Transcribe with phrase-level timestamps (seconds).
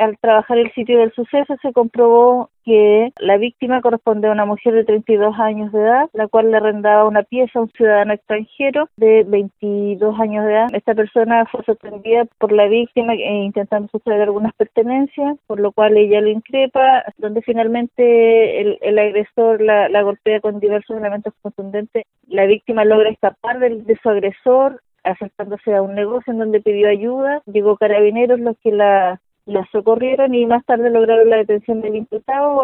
[0.00, 4.72] Al trabajar el sitio del suceso se comprobó que la víctima corresponde a una mujer
[4.72, 8.88] de 32 años de edad, la cual le arrendaba una pieza a un ciudadano extranjero
[8.96, 10.68] de 22 años de edad.
[10.72, 15.94] Esta persona fue sorprendida por la víctima e intentando sustraer algunas pertenencias, por lo cual
[15.98, 22.04] ella lo increpa, donde finalmente el, el agresor la, la, golpea con diversos elementos contundentes.
[22.26, 26.88] La víctima logra escapar de, de su agresor, acercándose a un negocio en donde pidió
[26.88, 27.42] ayuda.
[27.44, 32.54] Llegó carabineros los que la la socorrieron y más tarde lograron la detención del imputado